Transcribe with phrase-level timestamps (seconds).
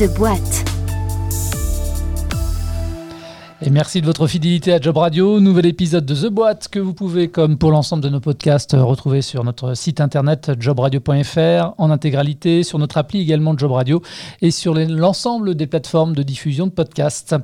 [0.00, 0.69] The Boîte.
[3.70, 5.38] Merci de votre fidélité à Job Radio.
[5.38, 9.22] Nouvel épisode de The Boîte que vous pouvez, comme pour l'ensemble de nos podcasts, retrouver
[9.22, 14.02] sur notre site internet jobradio.fr en intégralité, sur notre appli également Job Radio
[14.42, 17.36] et sur l'ensemble des plateformes de diffusion de podcasts.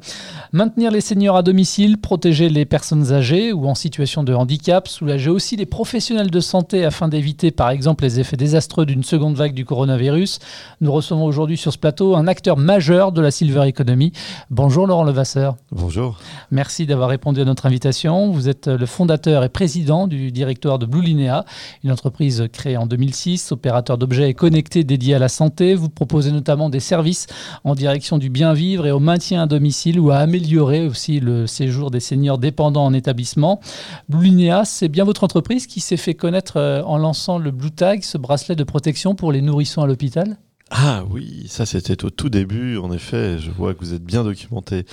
[0.51, 5.31] Maintenir les seniors à domicile, protéger les personnes âgées ou en situation de handicap, soulager
[5.31, 9.55] aussi les professionnels de santé afin d'éviter par exemple les effets désastreux d'une seconde vague
[9.55, 10.41] du coronavirus.
[10.81, 14.11] Nous recevons aujourd'hui sur ce plateau un acteur majeur de la Silver Economy.
[14.51, 15.55] Bonjour Laurent Levasseur.
[15.71, 16.16] Bonjour.
[16.51, 18.31] Merci d'avoir répondu à notre invitation.
[18.31, 21.45] Vous êtes le fondateur et président du directoire de Blue Linea,
[21.85, 25.75] une entreprise créée en 2006, opérateur d'objets connectés dédiés à la santé.
[25.75, 27.27] Vous proposez notamment des services
[27.65, 31.47] en direction du bien vivre et au maintien à domicile ou à améliorer aussi le
[31.47, 33.61] séjour des seniors dépendants en établissement.
[34.09, 37.71] Blue Linea, c'est bien votre entreprise qui s'est fait connaître euh, en lançant le Blue
[37.71, 40.37] Tag, ce bracelet de protection pour les nourrissons à l'hôpital?
[40.71, 44.25] Ah oui, ça c'était au tout début, en effet, je vois que vous êtes bien
[44.25, 44.85] documenté.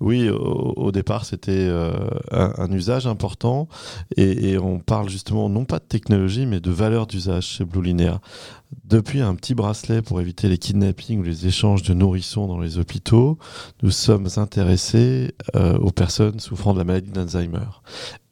[0.00, 1.92] Oui, au, départ c'était euh,
[2.32, 3.68] un, usage important
[4.16, 8.20] et, on parle justement non pas de technologie mais de valeur d'usage chez Blue Linea.
[8.84, 12.78] Depuis un petit bracelet pour éviter les kidnappings ou les échanges de nourrissons dans les
[12.78, 13.38] hôpitaux,
[13.84, 17.70] nous sommes intéressés euh, aux personnes souffrant de la maladie d'Alzheimer.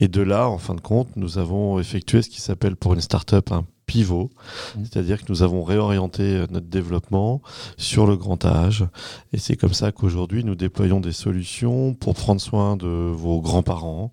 [0.00, 3.00] Et de là, en fin de compte, nous avons effectué ce qui s'appelle pour une
[3.00, 4.30] start-up un pivot,
[4.76, 4.84] mmh.
[4.84, 7.40] c'est-à-dire que nous avons réorienté euh, notre développement
[7.76, 8.84] sur le grand âge.
[9.32, 14.12] Et c'est comme ça qu'aujourd'hui, nous déployons des solutions pour prendre soin de vos grands-parents,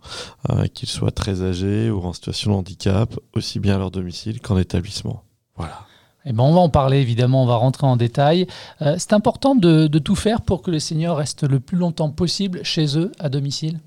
[0.49, 4.39] euh, qu'ils soient très âgés ou en situation de handicap, aussi bien à leur domicile
[4.41, 5.21] qu'en établissement.
[5.57, 5.81] Voilà.
[6.25, 8.47] Eh ben on va en parler évidemment, on va rentrer en détail.
[8.81, 12.09] Euh, c'est important de, de tout faire pour que les seniors restent le plus longtemps
[12.09, 13.79] possible chez eux à domicile?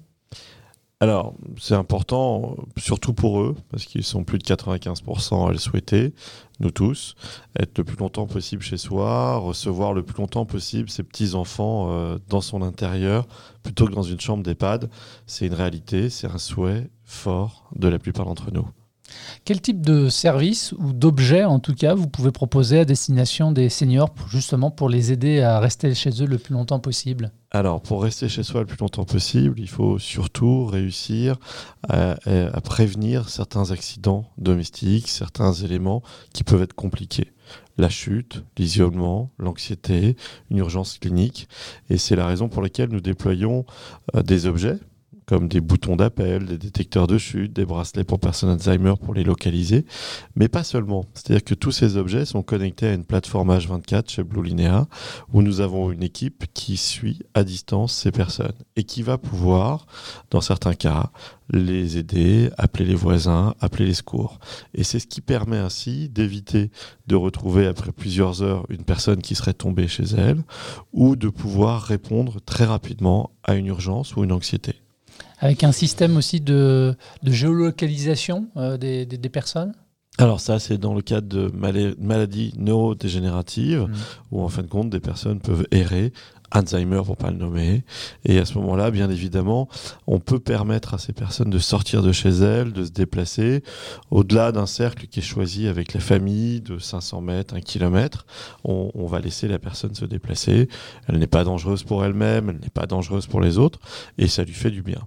[1.00, 6.12] Alors, c'est important, surtout pour eux, parce qu'ils sont plus de 95% à le souhaiter,
[6.58, 7.14] nous tous,
[7.56, 12.18] être le plus longtemps possible chez soi, recevoir le plus longtemps possible ses petits-enfants euh,
[12.28, 13.28] dans son intérieur,
[13.62, 14.90] plutôt que dans une chambre d'EHPAD.
[15.26, 18.66] C'est une réalité, c'est un souhait fort de la plupart d'entre nous.
[19.44, 23.68] Quel type de service ou d'objet, en tout cas, vous pouvez proposer à destination des
[23.68, 27.32] seniors, justement pour les aider à rester chez eux le plus longtemps possible?
[27.50, 31.36] Alors, pour rester chez soi le plus longtemps possible, il faut surtout réussir
[31.88, 32.16] à,
[32.62, 36.02] prévenir certains accidents domestiques, certains éléments
[36.34, 37.32] qui peuvent être compliqués.
[37.78, 40.16] La chute, l'isolement, l'anxiété,
[40.50, 41.48] une urgence clinique.
[41.88, 43.64] Et c'est la raison pour laquelle nous déployons
[44.14, 44.78] euh, des objets
[45.28, 49.24] comme des boutons d'appel, des détecteurs de chute, des bracelets pour personnes Alzheimer pour les
[49.24, 49.84] localiser,
[50.36, 51.04] mais pas seulement.
[51.12, 54.86] C'est-à-dire que tous ces objets sont connectés à une plateforme H24 chez Blue Linea,
[55.34, 59.86] où nous avons une équipe qui suit à distance ces personnes et qui va pouvoir,
[60.30, 61.10] dans certains cas,
[61.50, 64.38] les aider, appeler les voisins, appeler les secours.
[64.72, 66.70] Et c'est ce qui permet ainsi d'éviter
[67.06, 70.42] de retrouver après plusieurs heures une personne qui serait tombée chez elle,
[70.94, 74.76] ou de pouvoir répondre très rapidement à une urgence ou une anxiété
[75.40, 76.94] avec un système aussi de,
[77.24, 79.74] géolocalisation euh, des, personnes?
[80.18, 81.52] Alors ça, c'est dans le cadre de
[82.00, 83.94] maladies neurodégénératives, mmh.
[84.32, 86.12] où en fin de compte, des personnes peuvent errer
[86.50, 87.84] Alzheimer pour pas le nommer.
[88.24, 89.68] Et à ce moment-là, bien évidemment,
[90.06, 93.62] on peut permettre à ces personnes de sortir de chez elles, de se déplacer
[94.10, 98.26] au-delà d'un cercle qui est choisi avec la famille de 500 mètres, 1 km.
[98.64, 100.68] On, on va laisser la personne se déplacer.
[101.06, 103.78] Elle n'est pas dangereuse pour elle-même, elle n'est pas dangereuse pour les autres,
[104.16, 105.06] et ça lui fait du bien.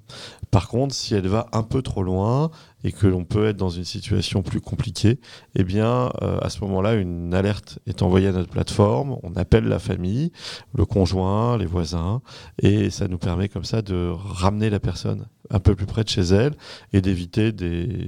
[0.52, 2.52] Par contre, si elle va un peu trop loin,
[2.84, 5.20] et que l'on peut être dans une situation plus compliquée,
[5.56, 9.66] eh bien, euh, à ce moment-là, une alerte est envoyée à notre plateforme, on appelle
[9.66, 10.32] la famille,
[10.74, 12.22] le conjoint, les voisins,
[12.62, 16.10] et ça nous permet comme ça de ramener la personne un peu plus près de
[16.10, 16.54] chez elle
[16.94, 18.08] et d'éviter des,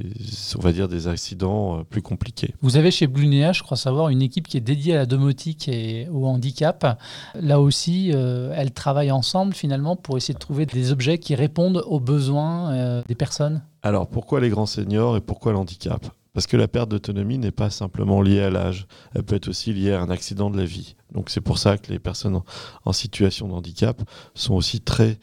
[0.58, 2.54] on va dire, des accidents euh, plus compliqués.
[2.62, 5.68] Vous avez chez Blunea, je crois savoir, une équipe qui est dédiée à la domotique
[5.68, 7.00] et au handicap.
[7.36, 11.84] Là aussi, euh, elles travaillent ensemble finalement pour essayer de trouver des objets qui répondent
[11.88, 13.62] aux besoins des personnes.
[13.82, 17.70] Alors pourquoi les grands seniors et pourquoi l'handicap Parce que la perte d'autonomie n'est pas
[17.70, 20.96] simplement liée à l'âge, elle peut être aussi liée à un accident de la vie.
[21.14, 22.42] Donc c'est pour ça que les personnes
[22.86, 24.02] en, situation de handicap
[24.34, 25.20] sont aussi très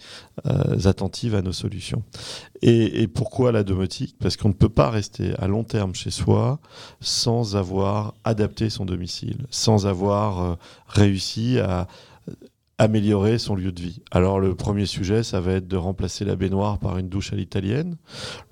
[0.47, 2.05] euh, attentives à nos solutions.
[2.63, 4.17] Et, pourquoi la domotique?
[4.21, 6.61] Parce qu'on ne peut pas rester à long terme chez soi
[7.01, 10.55] sans avoir adapté son domicile, sans avoir euh,
[10.87, 11.89] réussi à
[12.81, 14.01] améliorer son lieu de vie.
[14.11, 17.37] Alors le premier sujet, ça va être de remplacer la baignoire par une douche à
[17.37, 17.99] l'italienne.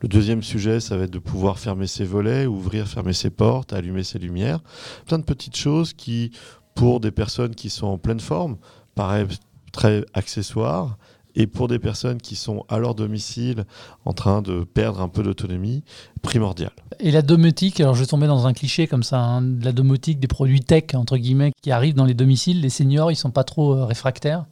[0.01, 3.73] Le deuxième sujet, ça va être de pouvoir fermer ses volets, ouvrir, fermer ses portes,
[3.73, 4.61] allumer ses lumières.
[5.07, 6.33] Plein de petites choses qui,
[6.75, 8.59] pour des personnes qui sont en pleine forme,
[8.95, 9.41] paraissent
[9.73, 10.99] très accessoires
[11.39, 13.65] Et pour des personnes qui sont à leur domicile
[14.05, 15.85] en train de perdre un peu d'autonomie,
[16.21, 16.73] primordial.
[16.99, 20.27] Et la domotique, alors je tomber dans un cliché comme ça, hein, la domotique, des
[20.27, 23.75] produits tech, entre guillemets, qui arrivent dans les domiciles, les seniors, ils sont pas trop
[23.75, 24.47] euh, réfractaires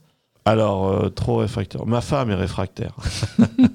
[0.47, 1.85] alors, euh, trop réfractaire.
[1.87, 2.95] Ma femme est réfractaire.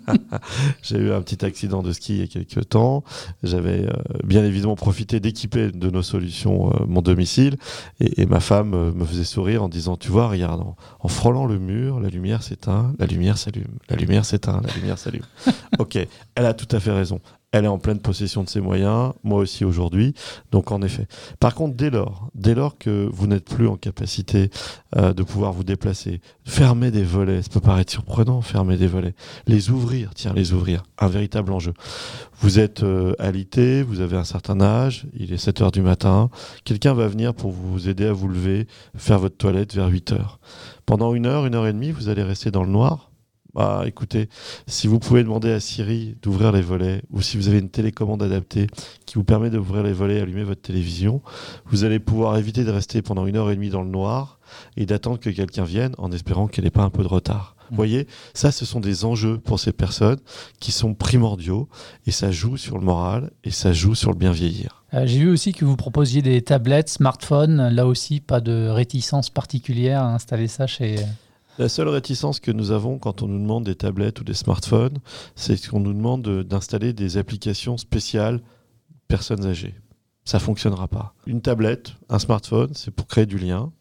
[0.81, 3.03] J'ai eu un petit accident de ski il y a quelques temps.
[3.43, 7.57] J'avais euh, bien évidemment profité d'équiper de nos solutions euh, mon domicile.
[7.99, 10.63] Et, ma femme me faisait sourire en disant Tu vois, regarde,
[11.01, 14.97] en, frôlant le mur, la lumière s'éteint, la lumière s'allume, la lumière s'éteint, la lumière
[14.97, 15.25] s'allume.
[15.79, 15.97] ok,
[16.35, 17.19] elle a tout à fait raison
[17.51, 20.13] elle est en pleine possession de ses moyens, moi aussi aujourd'hui.
[20.51, 21.07] Donc en effet.
[21.39, 24.49] Par contre, dès lors, dès lors que vous n'êtes plus en capacité
[24.95, 29.15] euh, de pouvoir vous déplacer, fermer des volets, ça peut paraître surprenant, fermer des volets,
[29.47, 31.73] les ouvrir, tiens, les ouvrir, un véritable enjeu.
[32.39, 36.29] Vous êtes euh, alité, vous avez un certain âge, il est 7 heures du matin,
[36.63, 40.39] quelqu'un va venir pour vous aider à vous lever, faire votre toilette vers 8 heures.
[40.85, 43.10] Pendant une heure, une heure et demie, vous allez rester dans le noir,
[43.53, 44.29] bah, écoutez,
[44.67, 48.23] si vous pouvez demander à Siri d'ouvrir les volets, ou si vous avez une télécommande
[48.23, 48.67] adaptée
[49.05, 51.21] qui vous permet d'ouvrir les volets et allumer votre télévision,
[51.65, 54.39] vous allez pouvoir éviter de rester pendant une heure et demie dans le noir
[54.77, 57.55] et d'attendre que quelqu'un vienne en espérant qu'elle n'ait pas un peu de retard.
[57.69, 57.77] Vous mmh.
[57.77, 60.19] voyez, ça, ce sont des enjeux pour ces personnes
[60.59, 61.69] qui sont primordiaux
[62.05, 64.83] et ça joue sur le moral et ça joue sur le bien vieillir.
[64.93, 67.69] Euh, j'ai vu aussi que vous proposiez des tablettes, smartphones.
[67.69, 70.97] Là aussi, pas de réticence particulière à installer ça chez,
[71.57, 74.97] la seule réticence que nous avons quand on nous demande des tablettes ou des smartphones,
[75.35, 78.41] c'est qu'on nous demande d'installer des applications spéciales
[79.07, 79.75] personnes âgées.
[80.23, 81.15] Ça fonctionnera pas.
[81.25, 83.71] Une tablette, un smartphone, c'est pour créer du lien.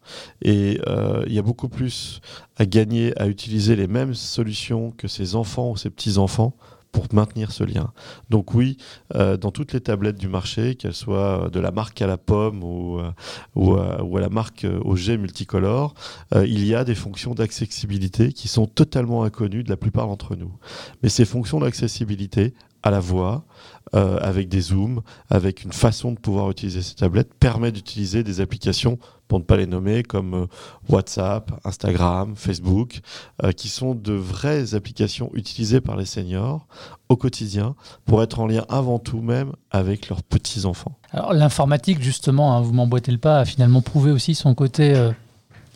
[0.41, 2.19] Et euh, il y a beaucoup plus
[2.57, 6.55] à gagner à utiliser les mêmes solutions que ces enfants ou ces petits-enfants
[6.91, 7.91] pour maintenir ce lien.
[8.29, 8.77] Donc oui,
[9.15, 12.63] euh, dans toutes les tablettes du marché, qu'elles soient de la marque à la pomme
[12.63, 13.11] ou, euh,
[13.55, 15.93] ou, euh, ou à la marque au jet multicolore,
[16.35, 20.51] il y a des fonctions d'accessibilité qui sont totalement inconnues de la plupart d'entre nous.
[21.03, 22.53] Mais ces fonctions d'accessibilité,
[22.83, 23.45] à la voix,
[23.93, 28.97] avec des zooms, avec une façon de pouvoir utiliser ces tablettes, permet d'utiliser des applications,
[29.31, 30.45] pour ne pas les nommer, comme euh,
[30.89, 32.99] WhatsApp, Instagram, Facebook,
[33.45, 36.67] euh, qui sont de vraies applications utilisées par les seniors
[37.07, 40.97] au quotidien pour être en lien avant tout même avec leurs petits-enfants.
[41.11, 44.93] Alors l'informatique, justement, hein, vous m'emboîtez le pas, a finalement prouvé aussi son côté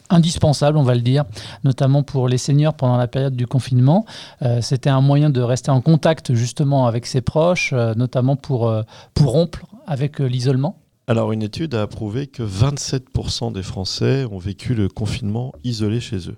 [0.10, 1.24] indispensable, on va le dire,
[1.64, 4.06] notamment pour les seniors pendant la période du confinement.
[4.42, 8.68] Euh, c'était un moyen de rester en contact justement avec ses proches, euh, notamment pour,
[8.68, 10.78] euh, pour rompre avec l'isolement.
[11.08, 16.30] Alors une étude a prouvé que 27% des Français ont vécu le confinement isolé chez
[16.30, 16.38] eux.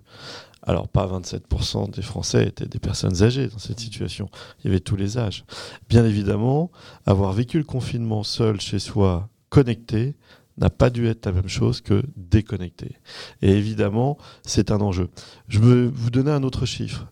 [0.62, 4.30] Alors pas 27% des Français étaient des personnes âgées dans cette situation,
[4.60, 5.46] il y avait tous les âges.
[5.88, 6.70] Bien évidemment,
[7.06, 10.18] avoir vécu le confinement seul chez soi, connecté,
[10.58, 12.98] n'a pas dû être la même chose que déconnecté.
[13.42, 15.10] Et évidemment, c'est un enjeu.
[15.48, 17.08] Je veux vous donner un autre chiffre.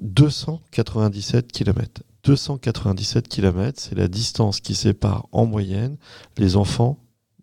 [0.00, 2.02] 297 km.
[2.28, 5.96] 297 km, c'est la distance qui sépare en moyenne
[6.36, 6.98] les enfants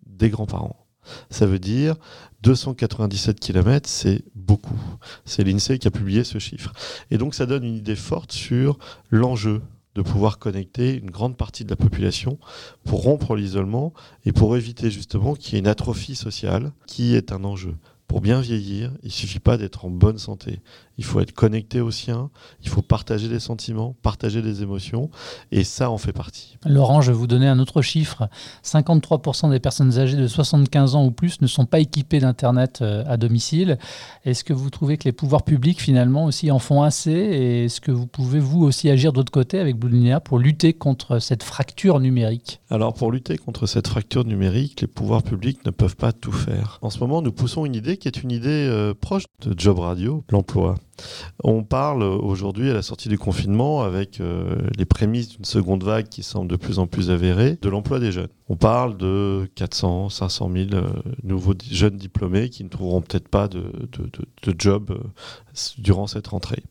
[0.06, 0.86] des grands-parents.
[1.28, 1.96] Ça veut dire
[2.42, 4.78] 297 km, c'est beaucoup.
[5.24, 6.72] C'est l'INSEE qui a publié ce chiffre.
[7.10, 8.78] Et donc ça donne une idée forte sur
[9.10, 9.60] l'enjeu
[9.96, 12.38] de pouvoir connecter une grande partie de la population
[12.84, 13.92] pour rompre l'isolement
[14.24, 17.74] et pour éviter justement qu'il y ait une atrophie sociale qui est un enjeu.
[18.08, 20.60] Pour bien vieillir, il ne suffit pas d'être en bonne santé.
[20.98, 22.30] Il faut être connecté au sien,
[22.62, 25.10] il faut partager des sentiments, partager des émotions,
[25.50, 26.56] et ça en fait partie.
[26.64, 28.28] Laurent, je vais vous donner un autre chiffre.
[28.64, 33.04] 53% des personnes âgées de 75 ans ou plus ne sont pas équipées d'Internet euh,
[33.06, 33.78] à domicile.
[34.24, 37.10] Est-ce que vous trouvez que les pouvoirs publics, finalement, aussi en font assez?
[37.10, 41.18] Et est-ce que vous pouvez, vous aussi, agir d'autre côté avec Blue pour lutter contre
[41.18, 42.60] cette fracture numérique?
[42.70, 46.78] Alors, pour lutter contre cette fracture numérique, les pouvoirs publics ne peuvent pas tout faire.
[46.82, 49.78] En ce moment, nous poussons une idée qui est une idée euh, proche de Job
[49.78, 50.76] Radio, l'emploi.
[51.44, 56.08] On parle aujourd'hui, à la sortie du confinement, avec euh, les prémices d'une seconde vague
[56.08, 58.28] qui semble de plus en plus avérée, de l'emploi des jeunes.
[58.48, 60.68] On parle de 400, 500 000
[61.22, 63.70] nouveaux jeunes diplômés qui ne trouveront peut-être pas de,
[64.58, 64.98] job euh,
[65.78, 66.62] durant cette rentrée.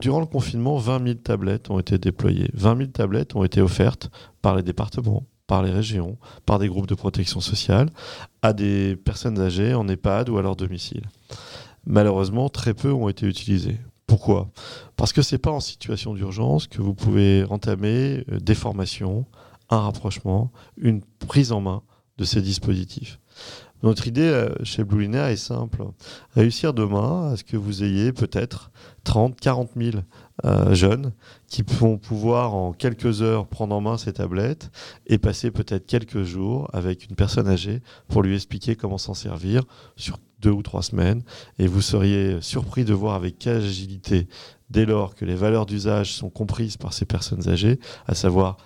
[0.00, 2.50] Durant le confinement, 20 000 tablettes ont été déployées.
[2.54, 6.16] 20 000 tablettes ont été offertes par les départements, par les régions,
[6.46, 7.88] par des groupes de protection sociale,
[8.40, 11.06] à des personnes âgées en EHPAD ou à leur domicile
[11.86, 13.78] malheureusement, très peu ont été utilisés.
[14.06, 14.50] Pourquoi?
[14.96, 19.26] Parce que ce n'est pas en situation d'urgence que vous pouvez entamer euh, des formations,
[19.68, 21.82] un rapprochement, une prise en main
[22.18, 23.18] de ces dispositifs.
[23.82, 25.84] Notre idée euh, chez Blue Linéa est simple.
[26.34, 28.70] Réussir demain à ce que vous ayez peut-être
[29.04, 29.98] 30, 40 000
[30.72, 31.12] jeunes
[31.48, 34.70] qui vont pouvoir en quelques heures prendre en main ces tablettes
[35.06, 39.64] et passer peut-être quelques jours avec une personne âgée pour lui expliquer comment s'en servir
[39.96, 41.22] sur deux ou trois semaines.
[41.58, 44.28] Et vous seriez surpris de voir avec quelle agilité
[44.70, 48.56] Dès lors que les valeurs d'usage sont comprises par ces personnes âgées, à savoir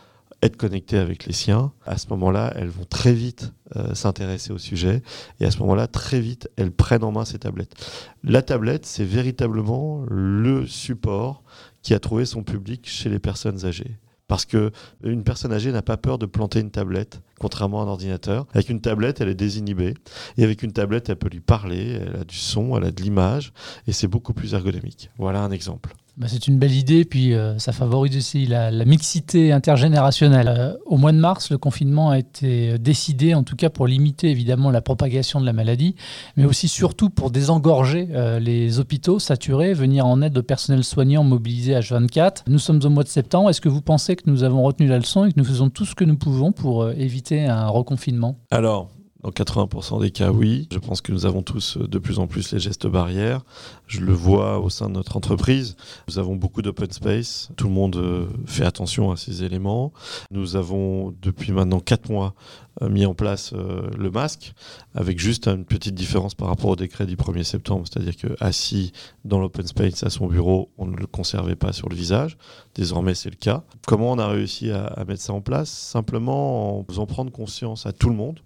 [0.44, 4.58] être connectées avec les siens, à ce moment-là, elles vont très vite euh, s'intéresser au
[4.58, 5.02] sujet
[5.40, 7.74] et à ce moment-là, très vite, elles prennent en main ces tablettes.
[8.22, 11.42] La tablette, c'est véritablement le support
[11.82, 13.98] qui a trouvé son public chez les personnes âgées.
[14.26, 14.70] Parce que
[15.02, 18.46] une personne âgée n'a pas peur de planter une tablette, contrairement à un ordinateur.
[18.54, 19.94] Avec une tablette, elle est désinhibée.
[20.38, 23.02] Et avec une tablette, elle peut lui parler, elle a du son, elle a de
[23.02, 23.52] l'image,
[23.86, 25.10] et c'est beaucoup plus ergonomique.
[25.18, 25.94] Voilà un exemple.
[26.16, 30.46] Bah, c'est une belle idée, puis euh, ça favorise aussi la, mixité intergénérationnelle.
[30.48, 34.30] Euh, au mois de mars, le confinement a été décidé, en tout cas pour limiter
[34.30, 35.96] évidemment la propagation de la maladie,
[36.36, 41.24] mais aussi surtout pour désengorger euh, les hôpitaux saturés, venir en aide au personnel soignant
[41.24, 42.42] mobilisé H24.
[42.46, 43.50] Nous sommes au mois de septembre.
[43.50, 45.84] Est-ce que vous pensez que nous avons retenu la leçon et que nous faisons tout
[45.84, 48.38] ce que nous pouvons pour éviter un reconfinement?
[48.52, 48.88] Alors,
[49.24, 50.68] dans 80% des cas, oui.
[50.70, 53.40] Je pense que nous avons tous euh, de plus en plus les gestes barrières.
[53.86, 55.76] Je le vois au sein de notre entreprise.
[56.08, 57.48] Nous avons beaucoup d'open space.
[57.56, 59.94] Tout le monde euh, fait attention à ces éléments.
[60.30, 62.34] Nous avons depuis maintenant 4 mois
[62.82, 64.52] euh, mis en place le masque
[64.94, 67.86] avec juste une petite différence par rapport au décret du 1er septembre.
[67.90, 68.92] C'est-à-dire que assis
[69.24, 72.36] dans l'open space à son bureau, on ne le conservait pas sur le visage.
[72.74, 73.64] Désormais, c'est le cas.
[73.86, 75.70] Comment on a réussi à, à mettre ça en place?
[75.70, 78.40] Simplement en faisant prendre conscience à tout le monde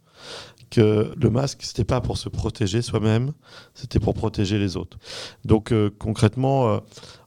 [0.70, 3.32] que le masque, c'était pas pour se protéger soi-même,
[3.74, 4.98] c'était pour protéger les autres.
[5.44, 6.78] Donc euh, concrètement, euh,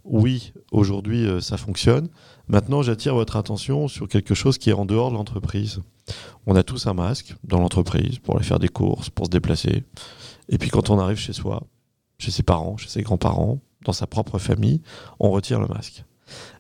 [0.04, 2.10] oui, aujourd'hui, euh, ça fonctionne.
[2.48, 5.82] Maintenant, j'attire votre attention sur quelque chose qui est en dehors de l'entreprise.
[6.46, 9.84] On a tous un masque dans l'entreprise pour aller faire des courses, pour se déplacer.
[10.50, 11.64] Et puis quand on arrive chez soi,
[12.18, 14.82] chez ses parents, chez ses grands-parents, dans sa propre famille,
[15.20, 16.04] on retire le masque.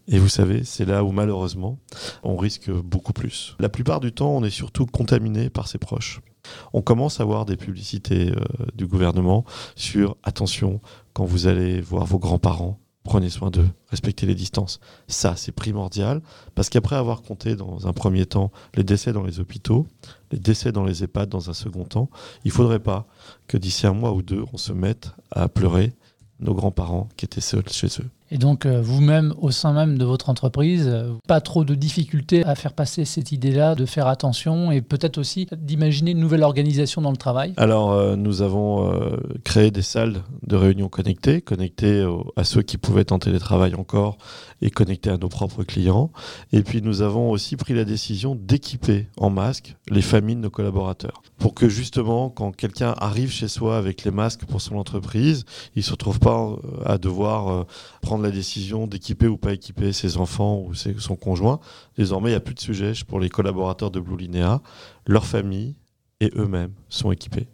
[0.08, 1.80] Et vous savez, c'est là où malheureusement,
[2.24, 3.56] on risque beaucoup plus.
[3.60, 6.22] La plupart du temps, on est surtout contaminé par ses proches.
[6.74, 10.82] On commence à voir des publicités euh, du gouvernement sur attention,
[11.14, 14.80] quand vous allez voir vos grands-parents, prenez soin d'eux, respectez les distances.
[15.08, 16.22] Ça, c'est primordial,
[16.56, 19.88] parce qu'après avoir compté dans un premier temps les décès dans les hôpitaux,
[20.32, 22.10] les décès dans les EHPAD dans un second temps,
[22.44, 23.08] il ne faudrait pas
[23.48, 25.94] que d'ici un mois ou deux, on se mette à pleurer
[26.40, 28.10] nos grands-parents qui étaient seuls chez eux.
[28.34, 32.46] Et donc, euh, vous-même, au sein même de votre entreprise, euh, pas trop de difficultés
[32.46, 37.02] à faire passer cette idée-là, de faire attention et peut-être aussi d'imaginer une nouvelle organisation
[37.02, 37.54] dans le travail.
[37.58, 38.62] Alors, euh, nous avons
[39.44, 42.08] créé des salles de réunion connectées, connectées
[42.38, 44.18] à ceux qui pouvaient être en télétravail encore
[44.62, 46.12] et connectées à nos propres clients.
[46.52, 50.50] Et puis, nous avons aussi pris la décision d'équiper en masque les familles de nos
[50.50, 55.46] collaborateurs pour que justement, quand quelqu'un arrive chez soi avec les masques pour son entreprise,
[55.76, 57.66] il ne se retrouve pas à devoir
[58.02, 61.60] prendre la décision d'équiper ou pas équiper ses enfants ou son conjoint.
[61.98, 64.62] Désormais, il n'y a plus de sujet pour les collaborateurs de Blue Linea.
[65.08, 65.76] Leurs familles
[66.20, 67.48] et eux-mêmes sont équipés.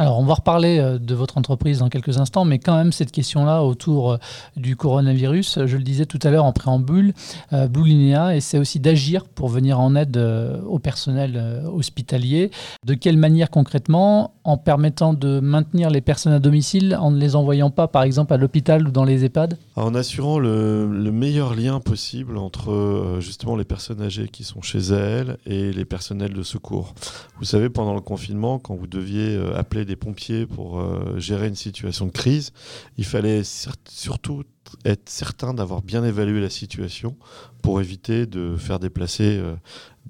[0.00, 3.12] Alors, on va reparler euh, de votre entreprise dans quelques instants, mais quand même, cette
[3.12, 4.16] question-là autour euh,
[4.56, 7.12] du coronavirus, je le disais tout à l'heure en préambule,
[7.52, 12.50] euh, Blue Linea essaie aussi d'agir pour venir en aide au personnel hospitalier.
[12.86, 17.36] De quelle manière concrètement En permettant de maintenir les personnes à domicile en ne les
[17.36, 21.54] envoyant pas, par exemple, à l'hôpital ou dans les EHPAD En assurant le, le, meilleur
[21.54, 26.42] lien possible entre justement les personnes âgées qui sont chez elles et les personnels de
[26.42, 26.94] secours.
[27.38, 31.54] Vous savez, pendant le confinement, quand vous deviez appeler des pompiers pour euh, gérer une
[31.54, 32.52] situation de crise,
[32.96, 34.42] il fallait surtout
[34.84, 37.16] être certain d'avoir bien évalué la situation
[37.62, 39.54] pour éviter de faire déplacer euh,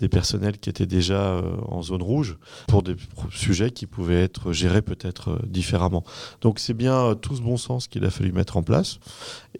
[0.00, 2.96] des personnels qui étaient déjà euh, en zone rouge pour des
[3.30, 6.04] sujets qui pouvaient être gérés peut-être euh, différemment.
[6.40, 8.98] Donc c'est bien tout ce bon sens qu'il a fallu mettre en place.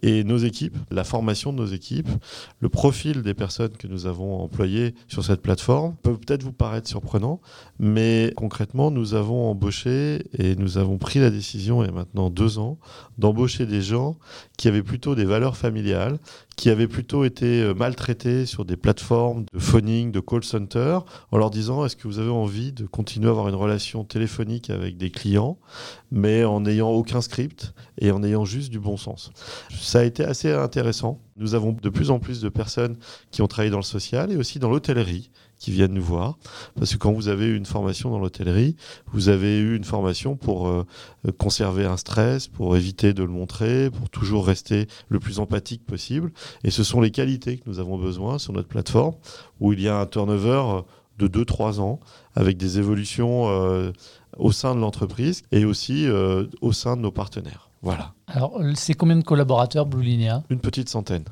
[0.01, 2.09] Et nos équipes, la formation de nos équipes,
[2.59, 6.87] le profil des personnes que nous avons employées sur cette plateforme peut peut-être vous paraître
[6.87, 7.39] surprenant,
[7.79, 12.29] mais concrètement, nous avons embauché et nous avons pris la décision, il y a maintenant
[12.31, 12.79] deux ans,
[13.17, 14.17] d'embaucher des gens
[14.57, 16.17] qui avaient plutôt des valeurs familiales,
[16.55, 21.49] qui avaient plutôt été euh, maltraités sur des plateformes de phoning, de call en leur
[21.49, 25.11] disant est-ce que vous avez envie de continuer à avoir une relation téléphonique avec des
[25.11, 25.57] clients,
[26.11, 29.31] mais en n'ayant aucun script et en ayant juste du bon sens.
[29.71, 31.19] Ça a été assez intéressant.
[31.37, 32.97] Nous avons de plus en plus de personnes
[33.31, 36.37] qui ont travaillé dans le social et aussi dans l'hôtellerie qui viennent nous voir.
[36.75, 38.75] Parce que quand vous avez eu une formation dans l'hôtellerie,
[39.13, 40.85] vous avez eu une formation pour euh,
[41.37, 46.31] conserver un stress, pour éviter de le montrer, pour toujours rester le plus empathique possible.
[46.63, 49.13] Et ce sont les qualités que nous avons besoin sur notre plateforme,
[49.59, 50.81] où il y a un turnover
[51.19, 51.99] de 2-3 ans,
[52.35, 53.91] avec des évolutions euh,
[54.37, 57.69] au sein de l'entreprise et aussi euh, au sein de nos partenaires.
[57.81, 58.13] Voilà.
[58.27, 60.43] Alors, c'est combien de collaborateurs Blue Linea?
[60.49, 61.23] Une petite centaine.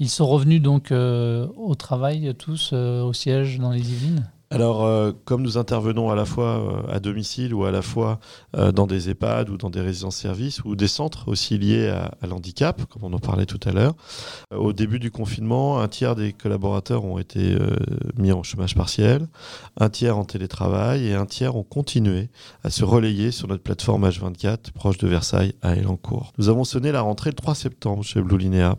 [0.00, 4.28] Ils sont revenus donc euh, au travail tous au siège dans les Yvelines?
[4.52, 8.20] Alors, euh, comme nous intervenons à la fois euh, à domicile ou à la fois
[8.54, 12.26] euh, dans des EHPAD ou dans des résidences-services ou des centres aussi liés à, à
[12.26, 13.94] l'handicap, comme on en parlait tout à l'heure,
[14.54, 17.56] au début du confinement, un tiers des collaborateurs ont été
[18.18, 19.26] mis en chômage partiel,
[19.80, 22.28] un tiers en télétravail et un tiers ont continué
[22.62, 26.34] à se relayer sur notre plateforme H24 proche de Versailles à Elancourt.
[26.36, 28.76] Nous avons sonné la rentrée le 3 septembre chez Blue Linéa.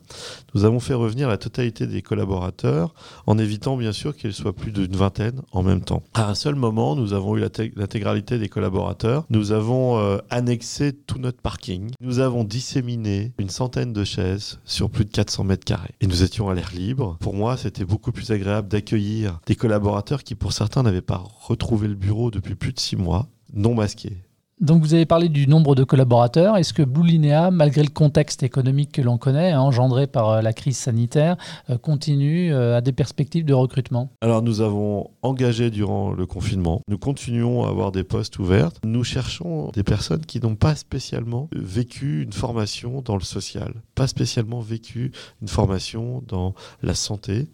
[0.53, 2.94] Nous avons fait revenir la totalité des collaborateurs
[3.25, 6.03] en évitant bien sûr qu'il soit plus d'une vingtaine en même temps.
[6.13, 7.41] À un seul moment, nous avons eu
[7.75, 9.25] l'intégralité des collaborateurs.
[9.29, 11.91] Nous avons euh, annexé tout notre parking.
[12.01, 15.96] Nous avons disséminé une centaine de chaises sur plus de 400 mètres carrés.
[16.01, 17.17] Et nous étions à l'air libre.
[17.20, 21.88] Pour moi, c'était beaucoup plus agréable d'accueillir des collaborateurs qui, pour certains, n'avaient pas retrouvé
[21.88, 24.17] le bureau depuis plus de six mois, non masqués.
[24.63, 26.55] Donc vous avez parlé du nombre de collaborateurs.
[26.55, 27.20] Est-ce que Blue
[27.51, 31.36] malgré le contexte économique que l'on connaît, hein, engendré par euh, la crise sanitaire,
[31.70, 34.10] euh, continue euh, à des perspectives de recrutement?
[34.22, 36.79] Alors nous avons engagé durant le confinement.
[36.88, 38.72] Nous continuons à avoir des postes ouverts.
[38.86, 44.08] Nous cherchons des personnes qui n'ont pas spécialement vécu une formation dans le social, pas
[44.08, 47.50] spécialement vécu une formation dans la santé,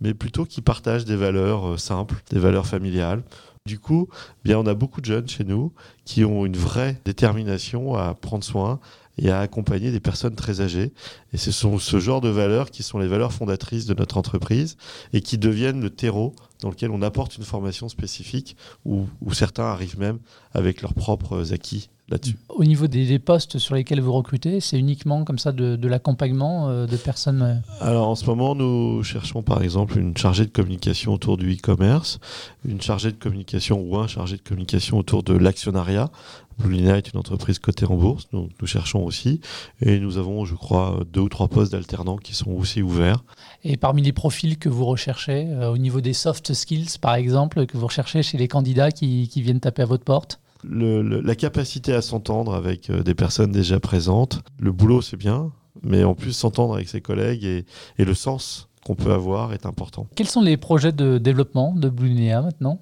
[0.00, 3.22] mais plutôt qui partagent des valeurs simples, des valeurs familiales
[3.66, 4.08] du coup,
[4.44, 5.72] bien, on a beaucoup de jeunes chez nous
[6.04, 8.78] qui ont une vraie détermination à prendre soin
[9.16, 10.92] et à accompagner des personnes très âgées.
[11.32, 14.76] Et ce sont ce genre de valeurs qui sont les valeurs fondatrices de notre entreprise
[15.14, 18.54] et qui deviennent le terreau dans lequel on apporte une formation spécifique
[18.84, 20.18] où, certains arrivent même
[20.54, 22.36] avec leurs propres acquis là-dessus.
[22.48, 26.86] Au niveau des, postes sur lesquels vous recrutez, c'est uniquement comme ça de, l'accompagnement euh,
[26.86, 31.14] de personnes euh Alors en ce moment, nous cherchons par exemple une chargée de communication
[31.14, 32.18] autour du e-commerce,
[32.66, 36.10] une chargée de communication ou un chargé de communication autour de l'actionnariat.
[36.58, 39.40] Blulina est une entreprise cotée en bourse, donc nous cherchons aussi.
[39.80, 43.24] Et nous avons, je crois, deux ou trois postes d'alternants qui sont aussi ouverts.
[43.64, 47.66] Et parmi les profils que vous recherchez, euh, au niveau des soft skills par exemple,
[47.66, 50.38] que vous recherchez chez les candidats qui, qui viennent taper à votre porte?
[50.70, 54.40] La capacité à s'entendre avec euh, des personnes déjà présentes.
[54.58, 55.52] Le boulot, c'est bien,
[55.82, 57.64] mais en plus, s'entendre avec ses collègues et,
[57.98, 60.06] le sens qu'on peut avoir est important.
[60.14, 62.80] Quels sont les projets de développement de Blue maintenant?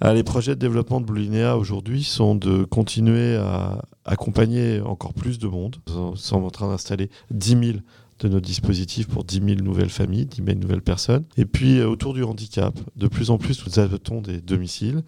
[0.00, 5.38] Ah, les projets de développement de Blue aujourd'hui sont de continuer à accompagner encore plus
[5.38, 5.76] de monde.
[5.88, 7.78] Nous sommes en train d'installer 10 000
[8.20, 11.24] de nos dispositifs pour 10 000 nouvelles familles, 10 000 nouvelles personnes.
[11.36, 15.02] Et puis euh, autour du handicap, de plus en plus nous adoptons des domiciles,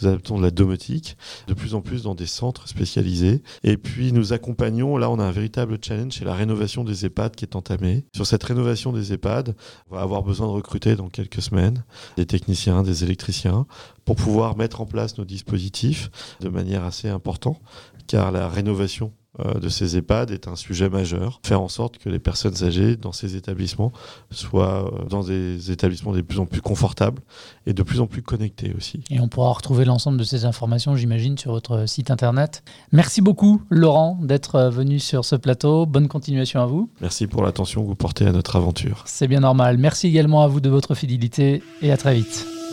[0.00, 3.42] nous adoptons de la domotique, de plus en plus dans des centres spécialisés.
[3.62, 7.36] Et puis nous accompagnons, là on a un véritable challenge, c'est la rénovation des EHPAD
[7.36, 8.04] qui est entamée.
[8.14, 9.54] Sur cette rénovation des EHPAD,
[9.90, 11.84] on va avoir besoin de recruter dans quelques semaines
[12.16, 13.66] des techniciens, des électriciens,
[14.04, 17.60] pour pouvoir mettre en place nos dispositifs de manière assez importante,
[18.06, 21.40] car la rénovation de ces EHPAD est un sujet majeur.
[21.44, 23.92] Faire en sorte que les personnes âgées dans ces établissements
[24.30, 27.22] soient euh, dans des établissements de plus en plus confortables
[27.66, 29.02] et de plus en plus connectés aussi.
[29.10, 32.62] Et on pourra retrouver l'ensemble de ces informations, j'imagine, sur votre site internet.
[32.92, 35.86] Merci beaucoup, Laurent, d'être euh, venu sur ce plateau.
[35.86, 36.90] Bonne continuation à vous.
[37.00, 39.02] Merci pour l'attention que vous portez à notre aventure.
[39.06, 39.78] C'est bien normal.
[39.78, 42.46] Merci également à vous de votre fidélité et à très vite.